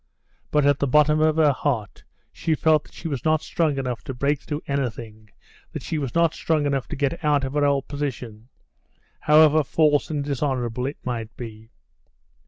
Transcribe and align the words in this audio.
But 0.49 0.65
at 0.65 0.79
the 0.79 0.87
bottom 0.87 1.21
of 1.21 1.35
her 1.35 1.51
heart 1.51 2.05
she 2.33 2.55
felt 2.55 2.85
that 2.85 2.93
she 2.93 3.07
was 3.07 3.23
not 3.23 3.43
strong 3.43 3.77
enough 3.77 4.03
to 4.05 4.15
break 4.15 4.41
through 4.41 4.63
anything, 4.65 5.29
that 5.73 5.83
she 5.83 5.99
was 5.99 6.15
not 6.15 6.33
strong 6.33 6.65
enough 6.65 6.87
to 6.87 6.95
get 6.95 7.23
out 7.23 7.43
of 7.43 7.53
her 7.53 7.63
old 7.65 7.87
position, 7.87 8.49
however 9.19 9.63
false 9.63 10.09
and 10.09 10.23
dishonorable 10.23 10.87
it 10.87 10.97
might 11.05 11.37
be. 11.37 11.69